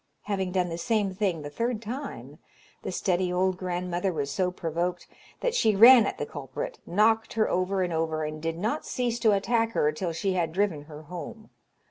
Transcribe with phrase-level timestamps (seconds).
[0.23, 2.39] Having done the same thing the third time,
[2.81, 5.05] the steady old grandmother was so provoked,
[5.41, 9.19] that she ran at the culprit, knocked her over and over, and did not cease
[9.19, 11.51] to attack her till she had driven her home.